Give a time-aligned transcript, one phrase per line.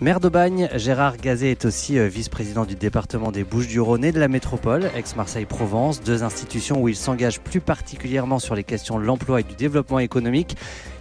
[0.00, 4.26] Maire d'Aubagne, Gérard Gazet est aussi euh, vice-président du département des Bouches-du-Rhône et de la
[4.26, 9.42] métropole, ex-Marseille-Provence, deux institutions où il s'engage plus particulièrement sur les questions de l'emploi et
[9.44, 10.56] du développement économique.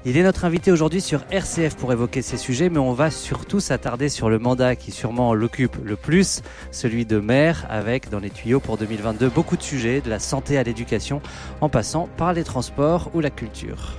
[0.05, 3.59] Il est notre invité aujourd'hui sur RCF pour évoquer ces sujets, mais on va surtout
[3.59, 8.29] s'attarder sur le mandat qui sûrement l'occupe le plus, celui de maire, avec dans les
[8.29, 11.19] tuyaux pour 2022 beaucoup de sujets, de la santé à l'éducation,
[11.61, 13.95] en passant par les transports ou la culture.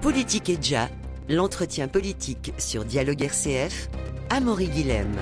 [0.00, 0.88] Politique et déjà,
[1.28, 3.88] l'entretien politique sur Dialogue RCF,
[4.30, 5.12] Amaury Guilhem.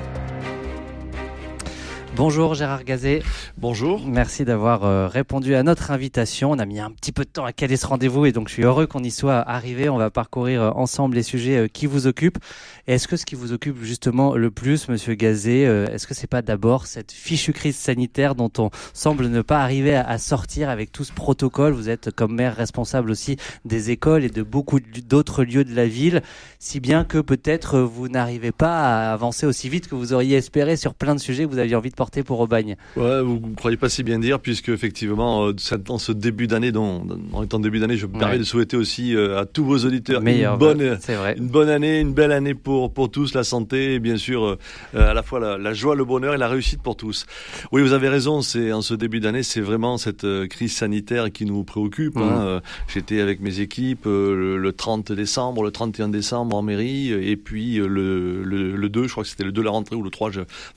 [2.16, 3.24] Bonjour Gérard Gazet.
[3.58, 4.06] Bonjour.
[4.06, 6.52] Merci d'avoir euh, répondu à notre invitation.
[6.52, 8.52] On a mis un petit peu de temps à caler ce rendez-vous et donc je
[8.52, 9.88] suis heureux qu'on y soit arrivé.
[9.88, 12.38] On va parcourir euh, ensemble les sujets euh, qui vous occupent.
[12.86, 16.42] Est-ce que ce qui vous occupe justement le plus, Monsieur Gazet, est-ce que c'est pas
[16.42, 21.02] d'abord cette fichue crise sanitaire dont on semble ne pas arriver à sortir avec tout
[21.02, 21.72] ce protocole?
[21.72, 25.86] Vous êtes comme maire responsable aussi des écoles et de beaucoup d'autres lieux de la
[25.86, 26.22] ville,
[26.58, 30.76] si bien que peut-être vous n'arrivez pas à avancer aussi vite que vous auriez espéré
[30.76, 32.76] sur plein de sujets que vous aviez envie de porter pour Aubagne.
[32.96, 35.52] Ouais, vous ne croyez pas si bien dire, puisque effectivement, euh,
[35.84, 39.38] dans ce début d'année, en étant début d'année, je me permets de souhaiter aussi euh,
[39.38, 40.98] à tous vos auditeurs une bonne,
[41.36, 44.56] une bonne année, une belle année pour pour tous, la santé et bien sûr euh,
[44.94, 47.26] à la fois la, joie, le bonheur et la réussite pour tous.
[47.72, 48.42] Oui, vous avez raison.
[48.42, 52.16] C'est en ce début d'année, c'est vraiment cette crise sanitaire qui nous préoccupe.
[52.16, 52.60] Hein.
[52.60, 52.92] Mmh.
[52.92, 58.42] J'étais avec mes équipes le, 30 décembre, le 31 décembre en mairie, et puis le,
[58.42, 60.30] le, 2, je crois que c'était le 2 la rentrée ou le 3,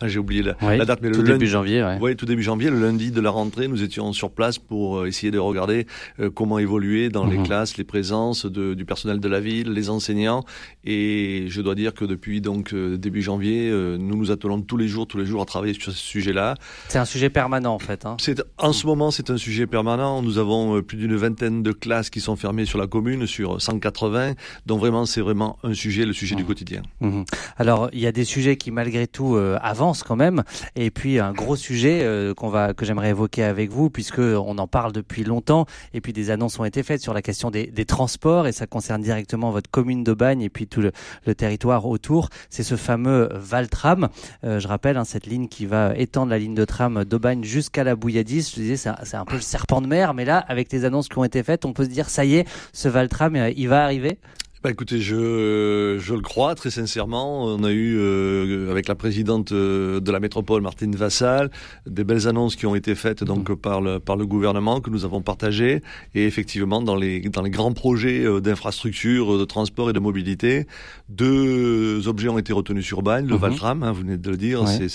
[0.06, 1.84] j'ai oublié la, la, date, mais le début janvier.
[1.84, 1.98] Ouais.
[2.02, 5.06] Oui, tout début janvier, le lundi de la rentrée, nous étions sur place pour euh,
[5.06, 5.88] essayer de regarder
[6.20, 7.46] euh, comment évoluer dans les mhm.
[7.46, 10.44] classes, les présences de, du personnel de la ville, les enseignants.
[10.84, 14.88] Et je dois dire que depuis donc euh, début janvier, nous nous attelons tous les
[14.88, 16.56] jours, tous les jours à travailler sur ce sujet-là.
[16.88, 18.06] C'est un sujet permanent en fait.
[18.06, 18.18] Hein.
[18.20, 20.22] C'est en ce moment, c'est un sujet permanent.
[20.22, 24.34] Nous avons plus d'une vingtaine de classes qui sont fermées sur la commune, sur 180.
[24.66, 26.48] Donc vraiment, c'est vraiment un sujet, le sujet du mhm.
[26.48, 26.82] quotidien.
[27.02, 27.26] Mhm.
[27.58, 30.44] Alors, il y a des sujets qui malgré tout avancent quand même,
[30.76, 34.58] et puis un gros sujet euh, qu'on va que j'aimerais évoquer avec vous puisque on
[34.58, 37.68] en parle depuis longtemps et puis des annonces ont été faites sur la question des,
[37.68, 40.92] des transports et ça concerne directement votre commune de Bagne et puis tout le,
[41.26, 42.30] le territoire autour.
[42.50, 44.10] C'est ce fameux Valtram.
[44.44, 47.84] Euh, je rappelle hein, cette ligne qui va étendre la ligne de tram d'Aubagne jusqu'à
[47.84, 48.52] la Bouilladis.
[48.56, 51.18] Je disais c'est un peu le serpent de mer, mais là avec les annonces qui
[51.18, 53.84] ont été faites, on peut se dire ça y est, ce Valtram euh, il va
[53.84, 54.20] arriver.
[54.64, 57.46] Bah écoutez, je, je le crois très sincèrement.
[57.46, 61.52] On a eu euh, avec la présidente euh, de la métropole, Martine Vassal,
[61.86, 63.56] des belles annonces qui ont été faites donc mhm.
[63.56, 65.84] par le par le gouvernement que nous avons partagées.
[66.16, 70.66] Et effectivement, dans les dans les grands projets euh, d'infrastructure, de transport et de mobilité,
[71.08, 73.28] deux objets ont été retenus sur Bagne.
[73.28, 73.42] Le mhm.
[73.42, 74.90] Valtram, hein, vous venez de le dire, c'est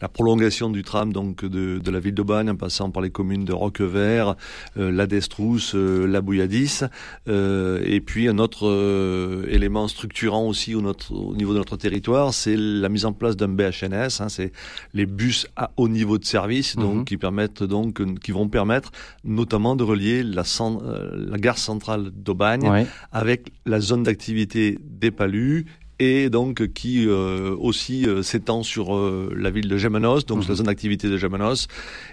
[0.00, 3.10] la prolongation du tram donc de, de la ville de Bagne en passant par les
[3.10, 4.34] communes de Roquevert,
[4.74, 6.80] la Destrousse, la Bouilladis,
[7.28, 12.32] et puis un autre euh, élément structurant aussi au, notre, au, niveau de notre territoire,
[12.32, 14.20] c'est la mise en place d'un BHNS.
[14.20, 14.52] Hein, c'est
[14.94, 17.04] les bus à haut niveau de service, donc mhm.
[17.04, 18.90] qui permettent donc qui vont permettre
[19.24, 25.66] notamment de relier la, euh, la gare centrale d'Aubagne avec la zone d'activité des Palus
[25.98, 30.50] et donc qui euh, aussi euh, s'étend sur euh, la ville de Gémenos, donc la
[30.50, 30.56] mhm.
[30.56, 31.68] zone d'activité de Gémenos.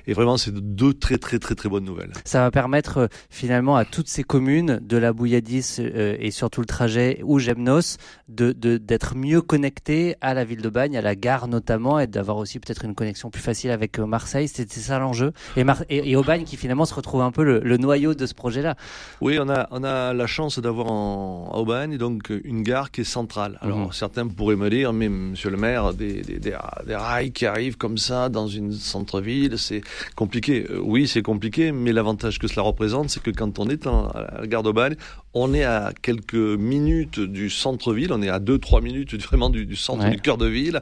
[0.07, 2.13] Et vraiment, c'est deux très très très très bonnes nouvelles.
[2.25, 7.21] Ça va permettre finalement à toutes ces communes de la Bouilladis et surtout le trajet
[7.23, 7.97] ou Gémenos
[8.29, 12.37] de d'être mieux connectées à la ville de Bagne, à la gare notamment, et d'avoir
[12.37, 14.47] aussi peut-être une connexion plus facile avec Marseille.
[14.47, 15.33] C'était ça l'enjeu.
[15.57, 18.33] Et, et, et, Aubagne qui finalement se retrouve un peu le, le noyau de ce
[18.33, 18.75] projet-là.
[19.21, 23.05] Oui, on a on a la chance d'avoir en Aubagne donc une gare qui est
[23.05, 23.57] centrale.
[23.61, 23.91] Alors, Mhm.
[23.91, 26.55] certains pourraient me dire, mais monsieur le maire, des, des, des,
[26.95, 29.81] rails qui arrivent comme ça dans une centre-ville, c'est
[30.15, 30.65] compliqué.
[30.69, 34.29] Euh, oui, c'est compliqué, mais l'avantage que cela représente, c'est que quand on est à
[34.39, 34.95] la gare d'Aubagne,
[35.33, 40.09] on est à quelques minutes du centre-ville, on est à 2-3 minutes vraiment du, centre,
[40.09, 40.81] du cœur de ville.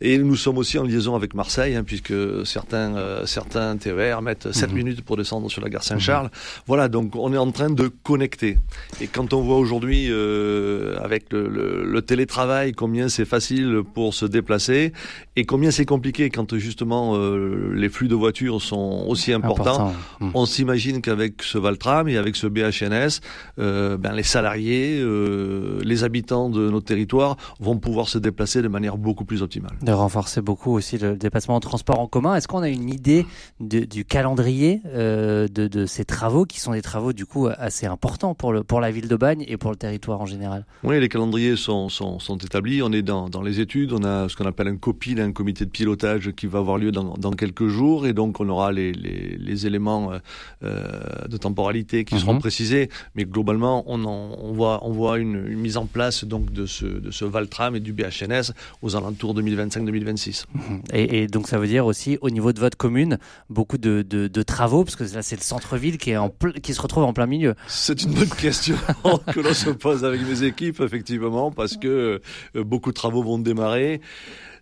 [0.00, 2.14] Et nous sommes aussi en liaison avec Marseille, hein, puisque
[2.44, 4.76] certains, euh, certains TER mettent 7 mhm.
[4.76, 6.26] minutes pour descendre sur la gare Saint-Charles.
[6.26, 6.62] Mhm.
[6.66, 8.58] Voilà, donc on est en train de connecter.
[9.00, 14.14] Et quand on voit aujourd'hui, euh, avec le, le, le, télétravail, combien c'est facile pour
[14.14, 14.92] se déplacer,
[15.36, 20.32] et combien c'est compliqué quand justement euh, les flux de voitures sont aussi importants, mhm.
[20.34, 23.20] on s'imagine qu'avec ce Valtram et avec ce BHNS,
[23.58, 28.68] euh, ben, les salariés, euh, les habitants de nos territoires vont pouvoir se déplacer de
[28.68, 29.76] manière beaucoup plus optimale.
[29.88, 32.34] De renforcer beaucoup aussi le déplacement en transport en commun.
[32.34, 33.24] Est-ce qu'on a une idée
[33.58, 38.52] du calendrier euh, de, ces travaux qui sont des travaux du coup assez importants pour,
[38.52, 40.66] le, pour la ville de Bagne et pour le territoire en général?
[40.84, 42.82] Oui, les calendriers sont, sont, sont établis.
[42.82, 43.94] On est dans, dans les études.
[43.94, 46.92] On a ce qu'on appelle un COPIL, un comité de pilotage qui va avoir lieu
[46.92, 48.06] dans, dans quelques jours.
[48.06, 50.12] Et donc, on aura les, les, les éléments
[50.62, 50.82] euh,
[51.30, 52.40] de temporalité qui seront mhm.
[52.40, 52.90] précisés.
[53.14, 56.66] Mais globalement, on, en, on voit, on voit une, une, mise en place donc de
[56.66, 58.52] ce, de ce Valtram et du BHNS
[58.82, 59.32] aux alentours
[59.80, 60.44] 2025-2026.
[60.52, 60.82] Mhm.
[60.92, 63.18] Et, et, donc, ça veut dire aussi, au niveau de votre commune,
[63.50, 66.32] beaucoup de, de, de travaux, parce que là, c'est le centre-ville qui, est en
[66.62, 67.54] qui se retrouve en plein milieu.
[67.66, 68.76] C'est une bonne question
[69.32, 72.20] que l'on se pose avec mes équipes, effectivement, parce que
[72.56, 74.00] euh, beaucoup de travaux vont démarrer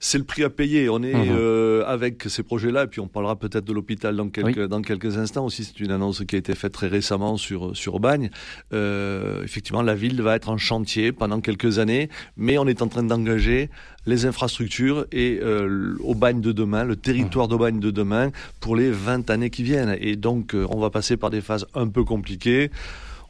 [0.07, 0.89] c'est le prix à payer.
[0.89, 1.35] On est mhm.
[1.37, 5.19] euh, avec ces projets-là, et puis on parlera peut-être de l'hôpital dans quelques dans quelques
[5.19, 5.65] instants aussi.
[5.65, 8.31] C'est une annonce qui a été faite très récemment sur sur Aubagne.
[8.73, 12.89] Euh, effectivement, la ville va être en chantier pendant quelques années, mais on est en
[12.89, 13.69] train d'engager
[14.07, 18.31] les infrastructures et euh, Aubagne de demain, le territoire d'Aubagne de demain,
[18.61, 19.97] pour les 20 années qui viennent.
[20.01, 22.71] Et donc, euh, on va passer par des phases un peu compliquées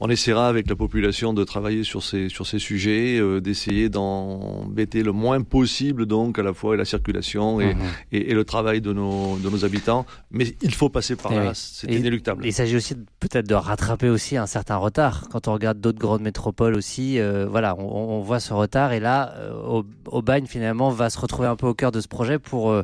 [0.01, 5.03] on essaiera avec la population de travailler sur ces sur ces sujets, euh, d'essayer d'embêter
[5.03, 7.81] le moins possible donc à la fois la circulation et, mhm.
[8.13, 10.07] et, le travail de nos de nos habitants.
[10.31, 12.45] Mais il faut passer par là, c'est inéluctable.
[12.45, 15.29] il s'agit aussi peut-être de rattraper aussi un certain retard.
[15.31, 19.01] Quand on regarde d'autres grandes métropoles aussi, euh, voilà, on, on, voit ce retard et
[19.01, 22.39] là, euh, au, bagne finalement va se retrouver un peu au cœur de ce projet
[22.39, 22.75] pour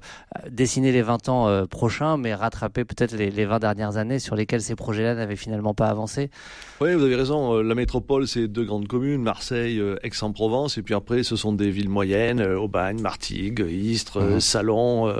[0.48, 4.62] dessiner les 20 ans prochains, mais rattraper peut-être les, les 20 dernières années sur lesquelles
[4.62, 6.30] ces projets-là n'avaient finalement pas avancé.
[6.80, 7.56] Oui, vous avez raison.
[7.56, 11.52] Euh, la métropole, c'est deux grandes communes, Marseille, euh, Aix-en-Provence, et puis après, ce sont
[11.52, 14.40] des villes moyennes, euh, Aubagne, Martigues, Istres, mhm.
[14.40, 15.12] Salon,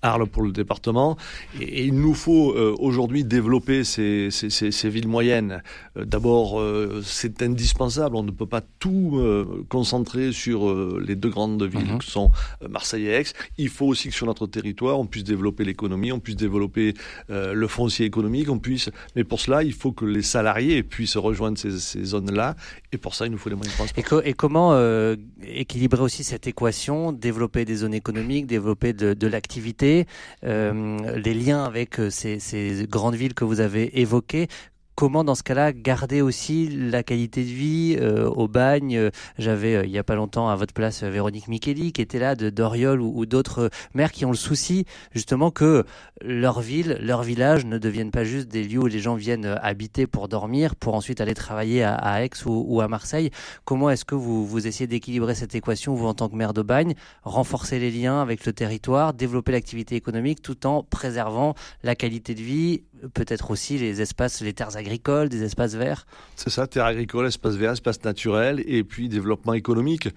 [0.00, 1.18] Arles pour le département.
[1.60, 5.62] Et, il nous faut aujourd'hui développer ces, ces, ces, ces, villes moyennes.
[5.94, 6.62] D'abord,
[7.02, 8.16] c'est indispensable.
[8.16, 9.20] On ne peut pas tout
[9.68, 11.98] concentrer sur les deux grandes villes mhm.
[11.98, 12.30] que sont
[12.68, 13.24] Marseille et Aix.
[13.58, 16.94] Il faut aussi que sur notre territoire, on puisse développer l'économie, on puisse développer
[17.28, 18.90] le foncier économique, on puisse.
[19.14, 22.56] Mais pour cela, il faut que les salariés puissent rejoindre ces, zones-là.
[22.92, 24.22] Et pour ça, il nous faut des moyens de transport.
[24.24, 30.06] Et, comment euh, équilibrer aussi cette équation, développer des zones économiques, développer de, l'activité,
[30.44, 34.48] euh, les liens avec euh, ces grandes villes que vous avez évoquées
[34.96, 39.76] comment dans ce cas-là garder aussi la qualité de vie euh, au bagne euh, J'avais
[39.76, 42.48] euh, il y a pas longtemps à votre place Véronique Micheli qui était là de
[42.48, 45.84] d'Oriol ou, d'autres maires qui ont le souci justement que
[46.22, 50.06] leur ville, leur village ne deviennent pas juste des lieux où les gens viennent habiter
[50.06, 53.30] pour dormir, pour ensuite aller travailler à, Aix ou, à Marseille.
[53.66, 56.62] Comment est-ce que vous, vous essayez d'équilibrer cette équation, vous en tant que maire de
[56.62, 62.34] bagne, renforcer les liens avec le territoire, développer l'activité économique tout en préservant la qualité
[62.34, 62.82] de vie,
[63.14, 66.06] peut-être aussi les espaces, les terres agricoles, des espaces verts.
[66.34, 70.08] C'est ça, terres agricoles, espaces verts, espaces naturels, et puis développement économique.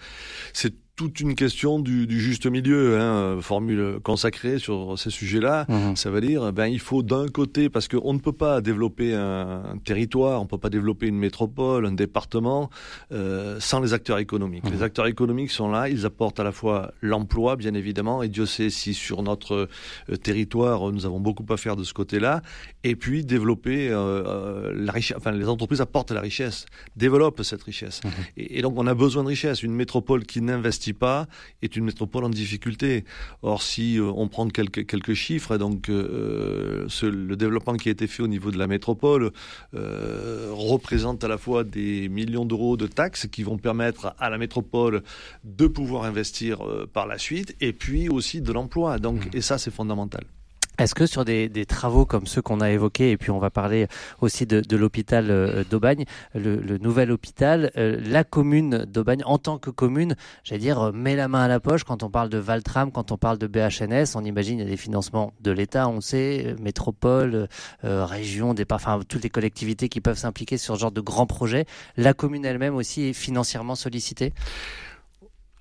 [0.53, 5.65] C'est toute une question du, du juste milieu, hein, formule consacrée sur ces sujets-là.
[5.69, 5.95] Mhm.
[5.95, 9.63] Ça veut dire, ben il faut d'un côté, parce qu'on ne peut pas développer un,
[9.63, 12.69] un, territoire, on ne peut pas développer une métropole, un département,
[13.13, 14.65] euh, sans les acteurs économiques.
[14.65, 14.73] Mhm.
[14.73, 18.45] Les acteurs économiques sont là, ils apportent à la fois l'emploi, bien évidemment, et Dieu
[18.45, 19.69] sait si sur notre
[20.09, 22.41] euh, territoire nous avons beaucoup à faire de ce côté-là,
[22.83, 23.95] et puis développer euh,
[24.25, 25.15] euh la richesse.
[25.15, 26.65] Enfin, les entreprises apportent la richesse,
[26.97, 28.11] développent cette richesse, mhm.
[28.35, 29.63] et, et donc on a besoin de richesse.
[29.63, 31.27] Une métropole qui n'investit pas
[31.61, 33.05] est une métropole en difficulté.
[33.41, 37.91] Or, si euh, on prend quelques, quelques chiffres, donc euh, ce, le développement qui a
[37.91, 39.31] été fait au niveau de la métropole
[39.73, 44.37] euh, représente à la fois des millions d'euros de taxes qui vont permettre à la
[44.37, 45.03] métropole
[45.43, 46.59] de pouvoir investir
[46.93, 48.99] par la suite, et puis aussi de l'emploi.
[48.99, 49.37] Donc, mmh.
[49.37, 50.23] et ça, c'est fondamental.
[50.79, 53.87] Est-ce que sur des, travaux comme ceux qu'on a évoqués, et puis on va parler
[54.21, 59.69] aussi de, l'hôpital euh, d'Aubagne, le, nouvel hôpital, euh, la commune d'Aubagne, en tant que
[59.69, 62.93] commune, j'allais dire, euh, met la main à la poche quand on parle de Valtram,
[62.93, 65.99] quand on parle de BHNS, on imagine il y a des financements de l'État, on
[65.99, 67.49] sait, métropole,
[67.83, 71.65] région, des, enfin toutes les collectivités qui peuvent s'impliquer sur ce genre de grands projets.
[71.97, 74.33] La commune elle-même aussi est financièrement sollicitée?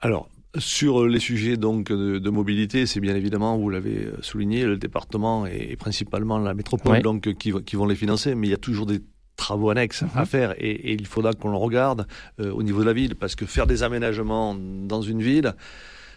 [0.00, 5.46] Alors, sur les sujets donc de, mobilité, c'est bien évidemment, vous l'avez souligné, le département
[5.46, 7.02] et, principalement la métropole ouais.
[7.02, 9.00] donc qui, qui, vont les financer, mais il y a toujours des
[9.36, 12.06] travaux annexes à faire et, et, il faudra qu'on le regarde
[12.40, 15.54] euh, au niveau de la ville parce que faire des aménagements dans une ville,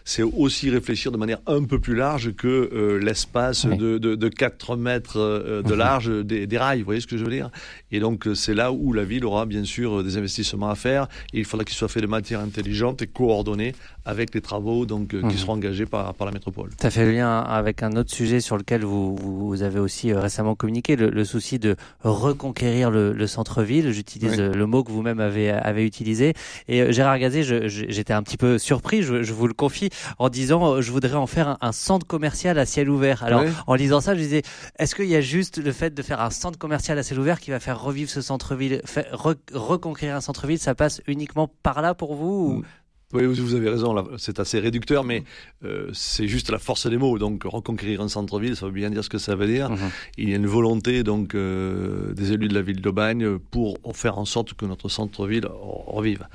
[0.04, 3.76] c'est aussi réfléchir de manière un peu plus large que euh, l'espace oui.
[3.76, 6.80] de, de, de 4 mètres euh, de large des, des, rails.
[6.80, 7.50] Vous voyez ce que je veux dire?
[7.90, 11.08] Et donc, euh, c'est là où la ville aura bien sûr des investissements à faire.
[11.32, 15.14] Et il faudra qu'ils soient faits de manière intelligente et coordonnée avec les travaux donc,
[15.14, 15.28] mmh.
[15.28, 16.70] qui seront engagés par, par la métropole.
[16.80, 20.54] Ça fait le lien avec un autre sujet sur lequel vous, vous avez aussi récemment
[20.54, 23.92] communiqué, le, le souci de reconquérir le, le centre-ville.
[23.92, 24.56] J'utilise oui.
[24.56, 26.34] le mot que vous-même avez, avez utilisé.
[26.68, 30.74] Et Gérard Gazet, j'étais un petit peu surpris, je, je vous le confie, en disant
[30.74, 33.22] euh, je voudrais en faire un, un, centre commercial à ciel ouvert.
[33.24, 34.42] Alors, en lisant ça, je disais
[34.78, 37.40] est-ce qu'il y a juste le fait de faire un centre commercial à ciel ouvert
[37.40, 38.82] qui va faire revivre ce centre-ville,
[39.12, 42.64] re reconquérir un centre-ville Ça passe uniquement par là pour vous ou...
[43.12, 45.24] Oui, vous avez raison, c'est assez réducteur, mais
[45.64, 47.18] euh, c'est juste la force des mots.
[47.18, 49.68] Donc, reconquérir un centre-ville, ça veut bien dire ce que ça veut dire.
[49.68, 49.78] Mhm.
[50.16, 54.16] Il y a une volonté donc euh, des élus de la ville d'Aubagne pour faire
[54.16, 56.26] en sorte que notre centre-ville revive.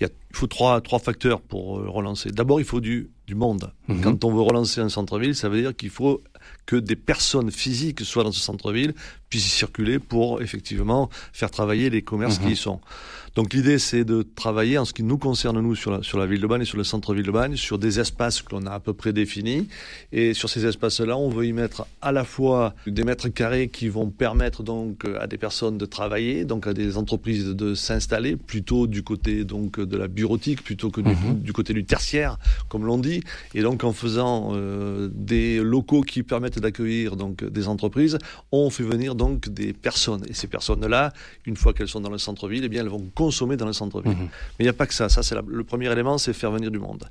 [0.00, 2.30] Il, y a, il faut trois, trois facteurs pour euh, relancer.
[2.30, 3.72] D'abord, il faut du, du monde.
[3.88, 4.00] Mhm.
[4.00, 6.22] Quand on veut relancer un centre-ville, ça veut dire qu'il faut
[6.66, 8.94] que des personnes physiques soient dans ce centre-ville,
[9.30, 12.56] puissent y circuler pour effectivement faire travailler les commerces qui y mhm.
[12.56, 12.80] sont.
[13.34, 16.26] Donc l'idée, c'est de travailler en ce qui nous concerne, nous, sur la, sur la
[16.26, 18.70] ville de Bagne et sur le centre-ville de Bagne, sur des espaces que l'on a
[18.70, 19.68] à peu près définis.
[20.12, 23.88] Et sur ces espaces-là, on veut y mettre à la fois des mètres carrés qui
[23.88, 28.86] vont permettre donc à des personnes de travailler, donc à des entreprises de s'installer, plutôt
[28.86, 31.52] du côté donc de la bureautique, plutôt que du, mhm.
[31.52, 32.38] côté du tertiaire,
[32.68, 33.22] comme l'on dit.
[33.54, 38.18] Et donc en faisant euh, des locaux qui permettent d'accueillir donc des entreprises,
[38.52, 40.22] on fait venir donc des personnes.
[40.28, 41.12] Et ces personnes-là,
[41.46, 44.18] une fois qu'elles sont dans le centre-ville, eh bien elles vont consommer dans le centre-ville.
[44.18, 44.28] Mhm.
[44.54, 45.08] Mais il n'y a pas que ça.
[45.08, 47.04] Ça, c'est le premier élément, c'est faire venir du monde.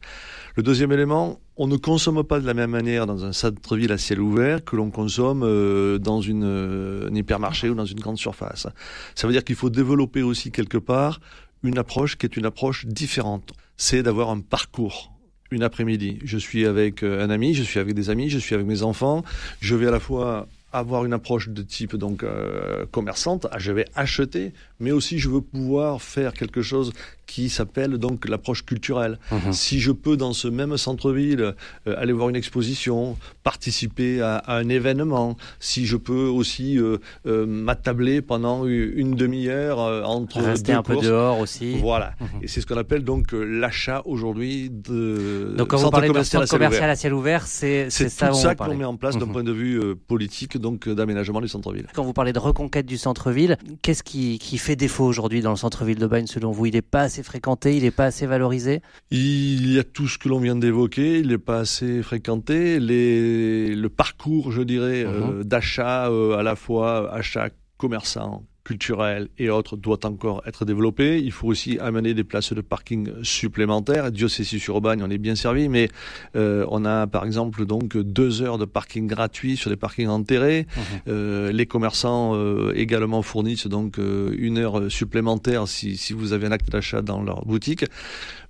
[0.56, 3.98] Le deuxième élément, on ne consomme pas de la même manière dans un centre-ville à
[3.98, 8.18] ciel ouvert que l'on consomme euh, dans une, euh, un hypermarché ou dans une grande
[8.18, 8.68] surface.
[9.16, 11.20] Ça veut dire qu'il faut développer aussi quelque part
[11.64, 13.54] une approche qui est une approche différente.
[13.78, 15.14] C'est d'avoir un parcours
[15.54, 16.20] une après-midi.
[16.24, 18.82] Je suis avec euh, un ami, je suis avec des amis, je suis avec mes
[18.82, 19.24] enfants.
[19.62, 23.72] Je vais à la fois avoir une approche de type donc euh, commerçante, ah, je
[23.72, 26.92] vais acheter, mais aussi je veux pouvoir faire quelque chose
[27.28, 29.18] qui s'appelle donc l'approche culturelle.
[29.32, 29.54] Mhm.
[29.54, 31.54] Si je peux dans ce même centre-ville
[31.88, 36.98] euh, aller voir une exposition, participer à, un événement, si je peux aussi euh,
[37.46, 41.78] m'attabler pendant une demi-heure entre rester un peu dehors aussi.
[41.78, 42.14] Voilà.
[42.20, 42.28] Mhm.
[42.42, 46.48] Et c'est ce qu'on appelle donc l'achat aujourd'hui de donc quand vous parlez de centre
[46.48, 49.32] commercial à ciel ouvert, c'est c'est ça, tout ça qu'on met en place d'un mhm.
[49.32, 51.86] point de vue politique donc euh, d'aménagement du centre-ville.
[51.94, 55.58] Quand vous parlez de reconquête du centre-ville, qu'est-ce qui, qui, fait défaut aujourd'hui dans le
[55.58, 56.66] centre-ville de Bagne selon vous?
[56.66, 58.82] Il n'est pas assez fréquenté, il n'est pas assez valorisé?
[59.12, 62.80] Il y a tout ce que l'on vient d'évoquer, il n'est pas assez fréquenté.
[62.80, 65.44] Les, le parcours, je dirais, euh, mhm.
[65.44, 71.22] d'achat euh, à la fois achat commerçant, culturel et autres doit encore être développé.
[71.22, 74.12] Il faut aussi amener des places de parking supplémentaires.
[74.12, 75.90] Dieu sait si sur Aubagne on est bien servi, mais
[76.36, 80.66] euh, on a par exemple donc deux heures de parking gratuit sur les parkings enterrés.
[80.76, 80.84] Mhm.
[81.10, 86.52] Euh, les commerçants euh, également fournissent donc une heure supplémentaire si, si vous avez un
[86.52, 87.86] acte d'achat dans leur boutique.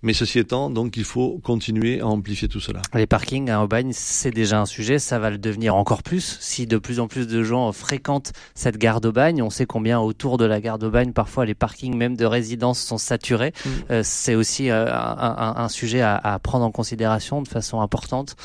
[0.04, 2.82] Mais ceci étant, donc il faut continuer à amplifier tout cela.
[2.94, 6.68] Les parkings à Aubagne, c'est déjà un sujet, ça va le devenir encore plus si
[6.68, 9.42] de plus en plus de gens fréquentent cette gare d'Aubagne.
[9.42, 12.98] On sait combien autour de la gare d'Aubagne, parfois les parkings même de résidence sont
[12.98, 13.54] saturés.
[13.66, 13.70] Mm.
[13.92, 18.36] Euh, c'est aussi euh, un, un, sujet à, à, prendre en considération de façon importante.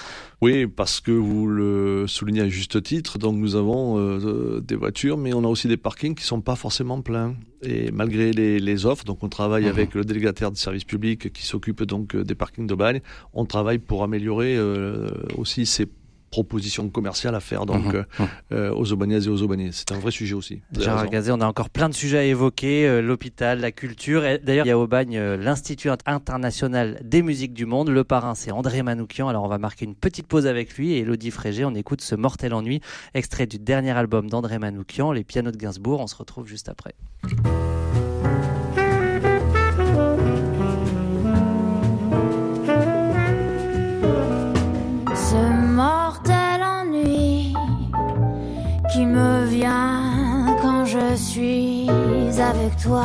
[0.41, 5.19] Oui, parce que vous le soulignez à juste titre, donc nous avons euh, des voitures,
[5.19, 7.35] mais on a aussi des parkings qui sont pas forcément pleins.
[7.63, 9.71] Et malgré les, les offres, donc on travaille mhm.
[9.71, 13.01] avec le délégataire de service public qui s'occupe donc des parkings d'Aubagne,
[13.33, 15.89] on travaille pour améliorer euh, aussi ces
[16.31, 17.95] propositions commerciales à faire donc mhm.
[17.95, 18.29] euh, mhm.
[18.53, 19.71] euh, aux et aux Aubagnais.
[19.73, 20.61] C'est un vrai sujet aussi.
[20.79, 24.23] Jean Gazé, on a encore plein de sujets à évoquer, euh, l'hôpital, la culture.
[24.43, 27.89] D'ailleurs, il y a Aubagne l'Institut international des musiques du monde.
[27.89, 29.29] Le parrain, c'est André Manoukian.
[29.29, 31.65] Alors, on va marquer une petite pause avec lui et Elodie Frégé.
[31.65, 32.81] On écoute ce Mortel Ennui,
[33.15, 36.01] extrait du dernier album d'André Manoukian, Les pianos de Gainsbourg.
[36.01, 36.95] On se retrouve juste après.
[51.19, 51.87] Suis
[52.41, 53.05] avec toi.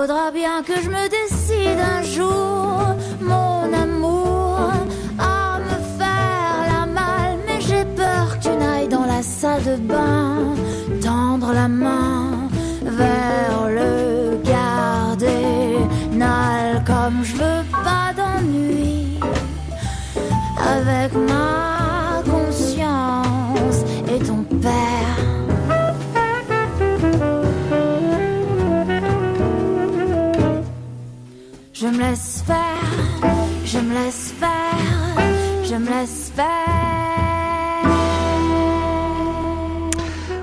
[0.00, 2.80] faudra bien que je me décide un jour,
[3.20, 4.70] mon amour,
[5.18, 7.38] à me faire la malle.
[7.46, 10.54] Mais j'ai peur que tu n'ailles dans la salle de bain,
[11.02, 12.15] tendre la main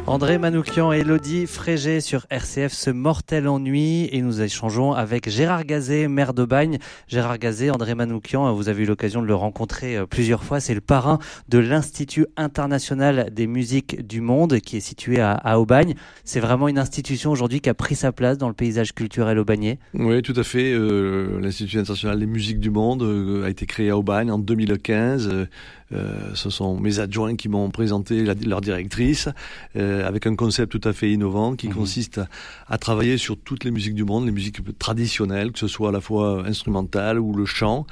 [0.06, 5.64] André Manoukian et Elodie Frégé sur RCF ce mortel ennui et nous échangeons avec Gérard
[5.64, 6.78] Gazet, maire de Bagne.
[7.08, 10.60] Gérard Gazet, André Manoukian, vous avez eu l'occasion de le rencontrer euh, plusieurs fois.
[10.60, 15.94] C'est le parrain de l'Institut international des musiques du monde qui est situé à, Aubagne.
[16.26, 19.80] C'est vraiment une institution aujourd'hui qui a pris sa place dans le paysage culturel aubagnais.
[19.94, 20.74] Oui, tout à fait.
[20.74, 25.48] Euh, L'Institut international des musiques du monde euh, a été créé à Aubagne en 2015.
[25.94, 29.30] Euh, ce sont mes adjoints qui m'ont présenté la, leur directrice,
[29.76, 31.74] euh, avec un concept tout à fait innovant qui mmh.
[31.74, 32.28] consiste à,
[32.68, 35.92] à, travailler sur toutes les musiques du monde, les musiques traditionnelles, que ce soit à
[35.92, 37.86] la fois instrumentale ou le chant,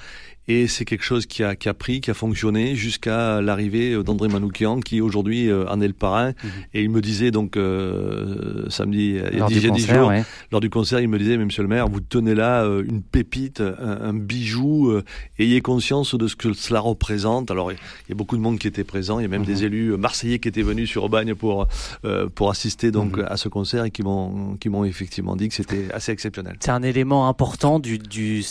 [0.48, 4.28] et c'est quelque chose qui a, qui a pris, qui a fonctionné jusqu'à l'arrivée d'André
[4.28, 6.32] Manoukian, qui aujourd'hui euh, en est le parrain.
[6.32, 6.48] Mmh.
[6.74, 10.24] Et il me disait donc euh, samedi, il y a 10 jours, ouais.
[10.52, 13.02] lors du concert, il me disait, mais monsieur le maire, vous tenez là euh, une
[13.02, 15.04] pépite, un, un bijou, euh,
[15.40, 17.52] ayez conscience de ce que cela représente.
[17.52, 17.78] Alors, il
[18.10, 19.46] y a beaucoup de monde qui était présent, il y a même mmh.
[19.46, 21.68] des élus marseillais qui étaient venus sur Aubagne pour,
[22.06, 23.26] euh, pour assister donc mmh.
[23.28, 26.56] à ce concert et qui m'ont qui m'ont effectivement dit que c'était assez exceptionnel.
[26.60, 28.44] C'est un élément important du, du,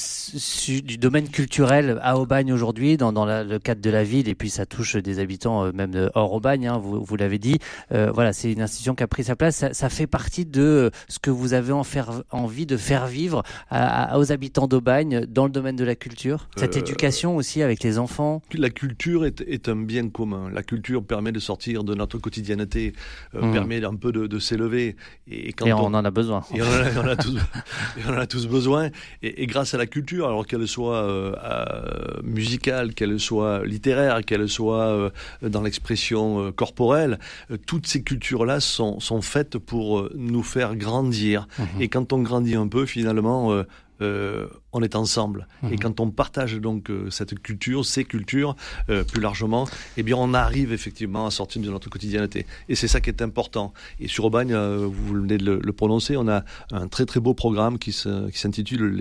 [0.85, 4.35] du domaine culturel à Aubagne aujourd'hui, dans, dans la, le cadre de la ville, et
[4.35, 7.59] puis ça touche des habitants euh, même de hors Aubagne, hein, vous, vous l'avez dit.
[7.93, 9.57] Euh, voilà, c'est une institution qui a pris sa place.
[9.57, 13.43] Ça, ça, fait partie de ce que vous avez en faire, envie de faire vivre
[13.69, 16.49] à, à, aux habitants d'Aubagne dans le domaine de la culture.
[16.57, 18.43] Cette euh, éducation aussi avec les enfants.
[18.53, 20.51] La culture est, est, un bien commun.
[20.53, 22.93] La culture permet de sortir de notre quotidienneté,
[23.35, 23.53] euh, mmh.
[23.53, 24.97] permet un peu de, de s'élever.
[25.31, 26.43] Et, quand et on, on, en a besoin.
[26.55, 27.39] Et on, en a, on a tous,
[28.09, 28.91] on en a tous besoin.
[29.23, 31.35] Et, et, grâce à la culture, alors qu'elle soit euh,
[31.75, 35.11] euh, musicale, qu'elle soit littéraire, qu'elle soit euh,
[35.43, 37.19] dans l'expression euh, corporelle,
[37.67, 41.49] toutes ces cultures-là sont, sont faites pour nous faire grandir.
[41.59, 41.63] Mmh.
[41.81, 43.65] Et quand on grandit un peu, finalement,
[44.03, 45.47] euh, on est ensemble.
[45.63, 45.73] Mmh.
[45.73, 48.57] Et quand on partage donc euh, cette culture, ces cultures,
[48.89, 52.47] euh, plus largement, eh bien, on arrive effectivement à sortir de notre quotidienneté.
[52.69, 53.73] Et c'est ça qui est important.
[53.99, 57.35] Et sur Aubagne, vous venez de le, le, prononcer, on a un très très beau
[57.35, 58.95] programme qui s'intitule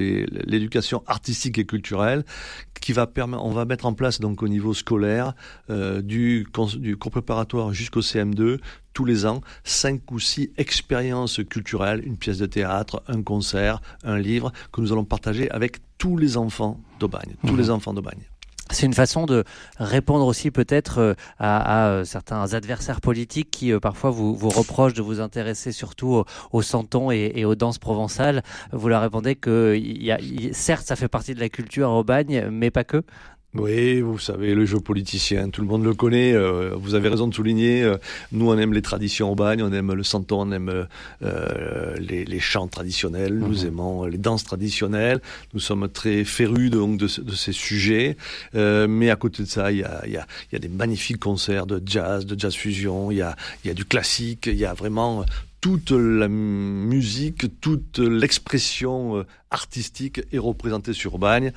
[0.45, 2.23] l'éducation artistique et culturelle,
[2.81, 5.33] qui va permettre, on va mettre en place donc au niveau scolaire,
[5.69, 8.59] du, du cours préparatoire jusqu'au CM2,
[8.93, 14.17] tous les ans cinq ou six expériences culturelles, une pièce de théâtre, un concert, un
[14.17, 17.57] livre que nous allons partager avec tous les enfants d'Aubagne, tous mmh.
[17.57, 18.29] les enfants d'Aubagne.
[18.71, 19.43] C'est une façon de
[19.77, 24.93] répondre aussi peut-être euh, à, à, certains adversaires politiques qui euh, parfois vous, vous, reprochent
[24.93, 28.43] de vous intéresser surtout aux, aux santons et, et, aux danses provençales.
[28.71, 30.19] Vous leur répondez que y a,
[30.53, 33.03] certes ça fait partie de la culture à Aubagne, mais pas que.
[33.55, 36.33] Oui, vous savez, le jeu politicien, tout le monde le connaît.
[36.33, 37.81] Euh, vous avez raison de souligner.
[37.81, 37.97] Euh,
[38.31, 40.85] nous, on aime les traditions urbaines, on aime le santon, on aime
[41.23, 43.39] euh, les, les, chants traditionnels, mmh.
[43.39, 43.67] nous mhm.
[43.67, 45.19] aimons les danses traditionnelles.
[45.55, 48.17] Nous sommes très férus donc de, de ces sujets.
[48.53, 51.19] Euh, mais à côté de ça, il y a, y, a, y a, des magnifiques
[51.19, 53.09] concerts de jazz, de jazz fusion.
[53.09, 53.35] Il y a,
[53.65, 54.45] y a du classique.
[54.45, 55.25] Il y a vraiment
[55.59, 61.51] toute la musique, toute l'expression artistique est représentée sur Bagne.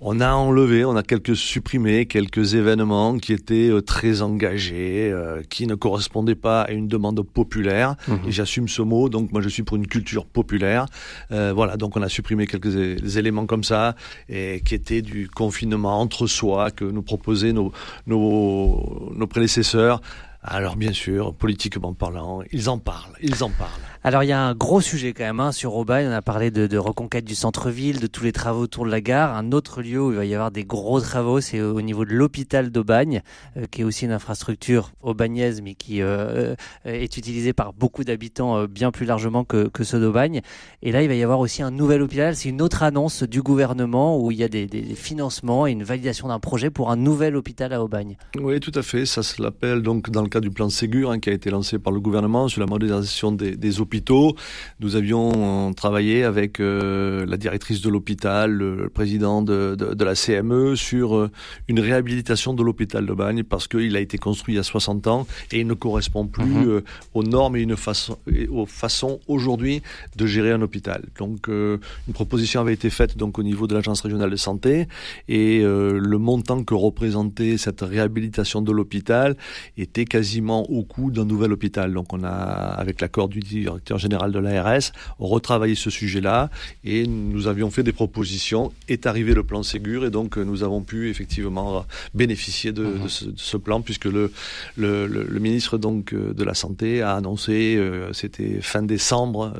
[0.00, 5.42] On a enlevé, on a quelques supprimé quelques événements qui étaient euh, très engagés, euh,
[5.50, 7.96] qui ne correspondaient pas à une demande populaire.
[8.06, 8.14] Mmh.
[8.28, 10.86] Et j'assume ce mot, donc moi je suis pour une culture populaire.
[11.32, 13.96] Euh, voilà, donc on a supprimé quelques éléments comme ça,
[14.28, 17.72] et qui étaient du confinement entre soi que nous proposaient nos,
[18.06, 20.00] nos, nos prédécesseurs.
[20.42, 23.87] Alors bien sûr, politiquement parlant, ils en parlent, ils en parlent.
[24.04, 26.52] Alors il y a un gros sujet quand même hein, sur Aubagne, on a parlé
[26.52, 29.36] de, reconquête du centre-ville, de tous les travaux autour de la gare.
[29.36, 32.12] Un autre lieu où il va y avoir des gros travaux, c'est au niveau de
[32.12, 33.22] l'hôpital d'Aubagne,
[33.56, 38.56] euh, qui est aussi une infrastructure aubagnaise, mais qui euh, est utilisée par beaucoup d'habitants
[38.56, 40.42] euh, bien plus largement que, que ceux d'Aubagne.
[40.82, 43.42] Et là, il va y avoir aussi un nouvel hôpital, c'est une autre annonce du
[43.42, 47.34] gouvernement où il y a des, financements et une validation d'un projet pour un nouvel
[47.34, 48.16] hôpital à Aubagne.
[48.40, 51.30] Oui, tout à fait, ça s'appelle donc dans le cadre du plan Ségur hein, qui
[51.30, 54.36] a été lancé par le gouvernement sur la modernisation des hôpitaux hôpitaux.
[54.80, 61.28] Nous avions travaillé avec la directrice de l'hôpital, le président de, de, la CME sur
[61.68, 65.06] une réhabilitation de l'hôpital de Bagne parce qu'il a été construit il y a 60
[65.06, 66.82] ans et il ne correspond plus mhm.
[67.14, 68.18] aux normes et une façon,
[68.50, 69.82] aux façons aujourd'hui
[70.16, 71.04] de gérer un hôpital.
[71.18, 71.78] Donc une
[72.12, 74.86] proposition avait été faite donc au niveau de l'agence régionale de santé
[75.28, 79.36] et le montant que représentait cette réhabilitation de l'hôpital
[79.78, 81.92] était quasiment au coût d'un nouvel hôpital.
[81.92, 83.40] Donc on a, avec l'accord du
[83.78, 86.50] directeur général de l'ARS, retravaillé ce sujet-là
[86.84, 88.72] et nous avions fait des propositions.
[88.88, 93.08] Est arrivé le plan Ségur et donc nous avons pu effectivement bénéficier de, mhm.
[93.36, 94.32] ce, plan puisque le,
[94.76, 99.52] le, ministre donc de la santé a annoncé, euh, c'était fin décembre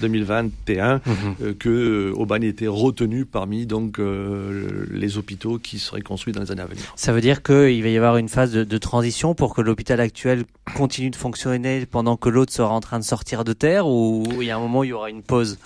[0.00, 1.34] 2021, euh, mhm.
[1.42, 3.98] euh, que Aubagne était retenu parmi donc
[4.90, 6.92] les hôpitaux qui seraient construits dans les années à venir.
[6.96, 10.00] Ça veut dire qu'il va y avoir une phase de, de transition pour que l'hôpital
[10.00, 10.44] actuel
[10.76, 13.13] continue de fonctionner pendant que l'autre sera en train de sortir
[13.44, 15.58] de terre ou il y a un moment où il y aura une pause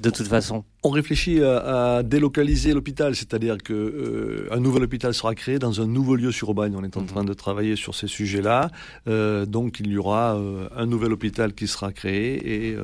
[0.00, 0.64] de toute façon?
[0.84, 5.86] On réfléchit à, délocaliser l'hôpital, c'est-à-dire que euh, un nouvel hôpital sera créé dans un
[5.86, 6.74] nouveau lieu sur Aubagne.
[6.76, 7.06] On est en mhm.
[7.06, 8.68] train de travailler sur ces sujets-là.
[9.06, 12.76] Euh, donc il y aura euh, un nouvel hôpital qui sera créé et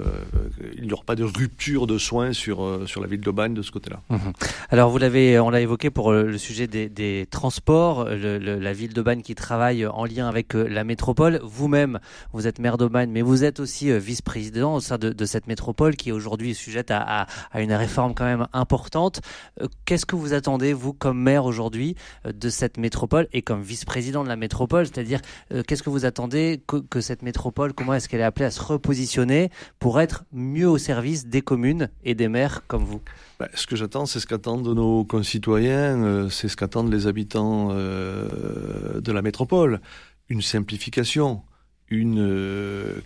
[0.77, 3.71] il n'y aura pas de rupture de soins sur sur la ville d'Aubagne de ce
[3.73, 4.01] côté-là.
[4.11, 4.33] Mhm.
[4.71, 9.35] Alors vous l'avez, on l'a évoqué pour le sujet des, transports, la ville d'Aubagne qui
[9.35, 11.41] travaille en lien avec la métropole.
[11.43, 11.99] Vous-même,
[12.33, 16.11] vous êtes maire d'Aubagne, mais vous êtes aussi vice-président au sein de, cette métropole qui
[16.11, 19.21] est aujourd'hui sujette à, à, à une réforme quand même importante.
[19.61, 21.97] Euh, qu'est-ce que vous attendez, vous, comme maire aujourd'hui,
[22.27, 24.87] euh, de cette métropole et comme vice-président de la métropole?
[24.87, 25.21] C'est-à-dire,
[25.53, 28.63] euh, qu'est-ce que vous attendez que, cette métropole, comment est-ce qu'elle est appelée à se
[28.63, 33.01] repositionner pour être mieux au service des communes et des maires comme vous?
[33.39, 39.13] Bah, ce que j'attends, c'est ce qu'attendent nos concitoyens, c'est ce qu'attendent les habitants de
[39.13, 39.81] la métropole.
[40.29, 41.43] Une simplification,
[41.89, 43.01] une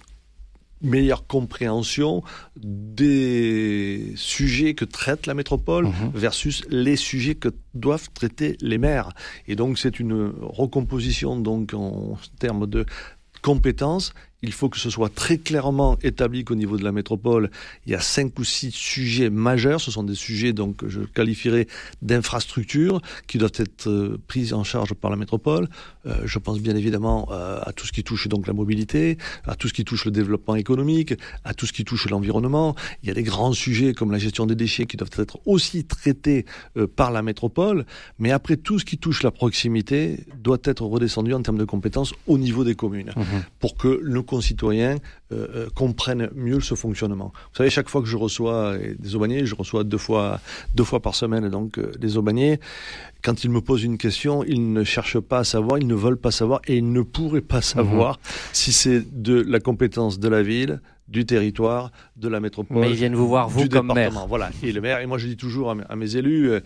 [0.82, 2.22] meilleure compréhension
[2.56, 6.10] des sujets que traite la métropole mhm.
[6.14, 9.10] versus les sujets que doivent traiter les maires.
[9.46, 12.84] Et donc c'est une recomposition donc en termes de
[13.42, 14.12] compétences
[14.42, 17.50] il faut que ce soit très clairement établi qu'au niveau de la métropole,
[17.87, 19.81] il y a cinq ou six sujets majeurs.
[19.81, 21.68] Ce sont des sujets donc que je qualifierais
[22.02, 25.68] d'infrastructures qui doivent être euh, pris en charge par la métropole.
[26.07, 29.55] Euh, je pense bien évidemment euh, à tout ce qui touche donc la mobilité, à
[29.55, 32.74] tout ce qui touche le développement économique, à tout ce qui touche l'environnement.
[33.02, 35.85] Il y a des grands sujets comme la gestion des déchets qui doivent être aussi
[35.85, 36.46] traités
[36.96, 37.87] par la métropole.
[38.18, 42.12] Mais après tout ce qui touche la proximité doit être redescendu en termes de compétences
[42.26, 43.22] au niveau des communes mmh
[43.59, 44.96] pour que le concitoyens
[45.30, 47.32] euh, euh, comprennent mieux ce fonctionnement.
[47.34, 50.40] Vous savez, chaque fois que je reçois des aubaniers, je reçois deux fois,
[50.74, 52.58] deux fois par semaine donc euh, des aubaniers,
[53.22, 56.16] quand ils me posent une question, ils ne cherchent pas à savoir, ils ne veulent
[56.16, 58.32] pas savoir et ils ne pourraient pas savoir mhm.
[58.54, 62.78] si c'est de la compétence de la ville, du territoire, de la métropole.
[62.78, 64.12] Mais ils viennent vous voir, vous, comme maire.
[64.28, 64.50] Voilà.
[64.62, 66.60] Et le maire, et moi je dis toujours à mes, élus euh,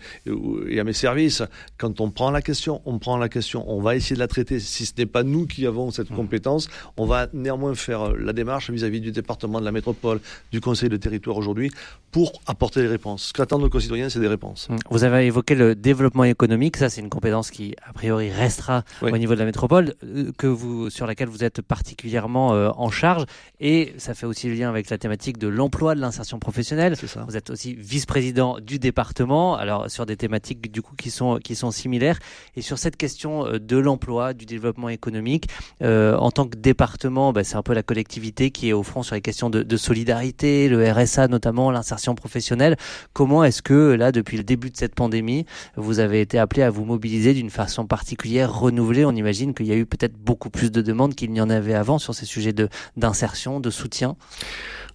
[0.69, 1.43] et à mes services,
[1.77, 4.59] quand on prend la question, on prend la question, on va essayer de la traiter.
[4.59, 6.15] Si ce n'est pas nous qui avons cette mmh.
[6.15, 10.19] compétence, on va néanmoins faire euh, la démarche vis-à-vis du département, de la métropole,
[10.51, 11.71] du conseil de territoire aujourd'hui,
[12.11, 13.27] pour apporter des réponses.
[13.27, 14.69] Ce qu'attendent nos concitoyens, c'est des réponses.
[14.69, 14.75] Mmh.
[14.91, 19.17] Vous avez évoqué le développement économique, ça c'est une compétence qui, a priori, restera au
[19.17, 23.25] niveau de la métropole, euh, que vous, sur laquelle vous êtes particulièrement en charge,
[23.59, 26.95] et ça fait aussi le lien avec la thématique de l'emploi, de l'insertion professionnelle.
[27.27, 31.55] Vous êtes aussi vice-président du département, alors sur des thématiques du coup qui sont qui
[31.55, 32.19] sont similaires.
[32.55, 35.47] Et sur cette question euh, de l'emploi, du développement économique,
[35.81, 39.03] euh, en tant que département, bah, c'est un peu la collectivité qui est au front
[39.03, 42.77] sur les questions de, de solidarité, le RSA notamment, l'insertion professionnelle.
[43.13, 46.69] Comment est-ce que là, depuis le début de cette pandémie, vous avez été appelé à
[46.69, 49.05] vous mobiliser d'une façon particulière, renouvelée?
[49.05, 51.73] On imagine qu'il y a eu peut-être beaucoup plus de demandes qu'il n'y en avait
[51.73, 54.16] avant sur ces sujets de d'insertion, de soutien.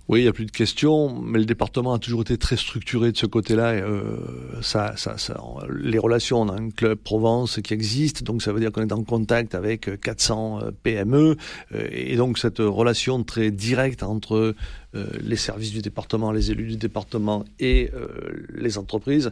[0.09, 3.13] Oui, il n'y a plus de questions, mais le département a toujours été très structuré
[3.13, 3.71] de ce côté-là.
[3.71, 4.17] Euh,
[4.61, 4.95] ça,
[5.71, 8.93] les relations, on a un club Provence qui existe, donc ça veut dire qu'on est
[8.93, 11.37] en contact avec 400 euh, PME,
[11.75, 14.55] euh, et donc cette relation très directe entre
[14.95, 18.09] les services du département, les élus du département et euh,
[18.55, 19.31] les entreprises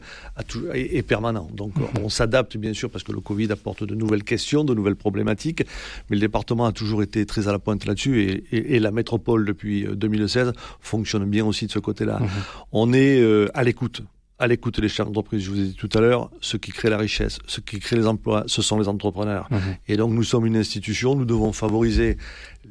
[0.73, 1.49] est, permanent.
[1.53, 2.05] Donc mhm.
[2.05, 5.62] on s'adapte bien sûr parce que le Covid apporte de nouvelles questions, de nouvelles problématiques,
[6.09, 9.85] mais le département a toujours été très à la pointe là-dessus et, la métropole depuis
[9.85, 12.18] 2016 euh, fonctionne bien aussi de ce côté-là.
[12.20, 12.29] Mhm.
[12.73, 14.03] On est à l'écoute
[14.40, 15.44] à l'écoute des chefs d'entreprise.
[15.44, 17.96] Je vous ai dit tout à l'heure, ce qui crée la richesse, ce qui crée
[17.96, 19.46] les emplois, ce sont les entrepreneurs.
[19.50, 19.61] Mhm.
[19.87, 22.16] Et donc nous sommes une institution, nous devons favoriser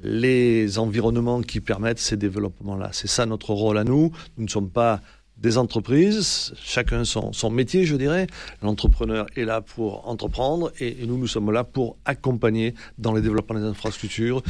[0.03, 2.89] les environnements qui permettent ces développements-là.
[2.91, 4.11] C'est ça notre rôle à nous.
[4.37, 5.01] Nous ne sommes pas
[5.37, 8.27] des entreprises, chacun son, son métier, je dirais.
[8.61, 13.57] L'entrepreneur est là pour entreprendre et, nous, nous sommes là pour accompagner dans le développement
[13.57, 14.41] des infrastructures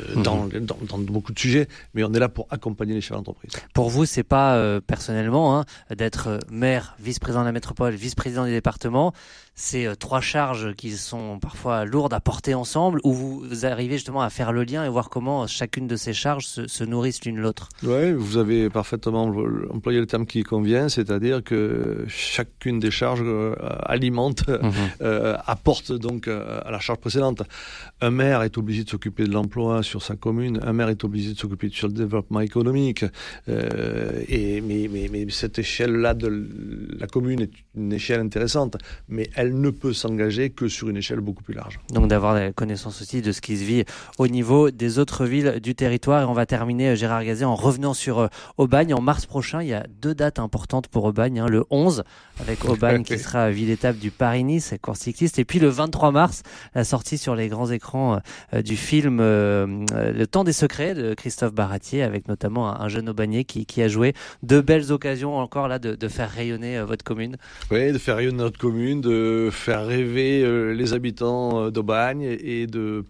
[0.00, 3.16] euh, dans, dans, dans, beaucoup de sujets, mais on est là pour accompagner les chefs
[3.16, 3.52] d'entreprise.
[3.74, 8.52] Pour vous, c'est pas euh, personnellement hein, d'être maire, vice-président de la métropole, vice-président du
[8.52, 9.12] département.
[9.54, 14.30] C'est trois charges qui sont parfois lourdes à porter ensemble, où vous arrivez justement à
[14.30, 17.68] faire le lien et voir comment chacune de ces charges se, se nourrissent l'une l'autre.
[17.82, 19.24] Oui, vous avez parfaitement
[19.74, 23.24] employé le terme qui convient, c'est-à-dire que chacune des charges
[23.82, 25.38] alimente, mhm.
[25.44, 27.42] apporte donc à la charge précédente.
[28.00, 31.32] Un maire est obligé de s'occuper de l'emploi sur sa commune, un maire est obligé
[31.32, 33.04] de s'occuper sur le développement économique.
[33.48, 36.48] Euh, et, mais, mais, mais cette échelle-là de
[36.98, 38.76] la commune est une échelle intéressante,
[39.08, 41.78] mais elle ne peut s'engager que sur une échelle beaucoup plus large.
[41.92, 43.84] Donc d'avoir la connaissance aussi de ce qui se vit
[44.18, 46.22] au niveau des autres villes du territoire.
[46.22, 48.94] Et on va terminer, euh, Gérard Gazet, en revenant sur euh, Aubagne.
[48.94, 51.40] En mars prochain, il y a deux dates importantes pour Aubagne.
[51.40, 51.48] Hein.
[51.48, 52.04] Le 11,
[52.40, 55.38] avec Aubagne qui sera ville étape du Paris-Nice, course cycliste.
[55.38, 56.42] Et puis le 23 mars,
[56.74, 58.20] la sortie sur les grands écrans
[58.64, 59.20] du film
[59.66, 63.88] Le temps des secrets de Christophe Baratier, avec notamment un, jeune Aubagnais qui, qui, a
[63.88, 67.36] joué de belles occasions encore là de, de faire rayonner votre commune.
[67.70, 72.66] Oui, de faire rayonner notre commune, de faire rêver euh, les habitants euh, d'Aubagne et
[72.66, 73.04] de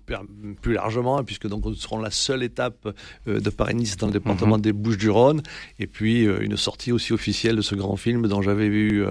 [0.62, 2.88] plus largement, puisque donc nous serons la seule étape
[3.27, 4.62] euh, de Paris-Nice dans le département mhm.
[4.62, 5.42] des Bouches-du-Rhône,
[5.79, 9.05] et puis une sortie aussi officielle de ce grand film dont j'avais vu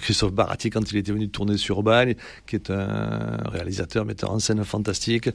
[0.00, 2.14] Christophe Barati quand il était venu tourner sur Aubagne,
[2.46, 5.30] qui est un réalisateur, metteur en scène fantastique.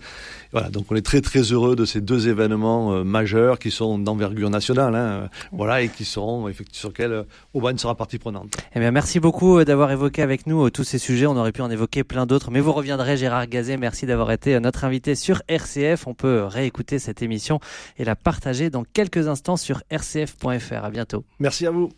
[0.52, 4.50] Voilà, donc on est très très heureux de ces deux événements majeurs qui sont d'envergure
[4.50, 8.54] nationale, hein, voilà, et qui seront effectivement sur lesquels Aubagne sera partie prenante.
[8.76, 11.26] Eh bien, merci beaucoup d'avoir évoqué avec nous tous ces sujets.
[11.28, 13.78] On aurait pu en évoquer plein d'autres, mais vous reviendrez, Gérard Gazet.
[13.78, 16.08] Merci d'avoir été notre invité sur RCF.
[16.08, 17.60] On peut réécouter cette émission
[17.98, 20.84] et la partager dans quelques instants sur rcf.fr.
[20.84, 21.24] À bientôt.
[21.40, 21.90] Merci à vous.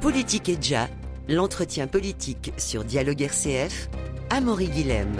[0.00, 0.88] Politique et déjà,
[1.28, 3.90] l'entretien politique sur Dialogue RCF,
[4.30, 5.12] Amaury Guilhem.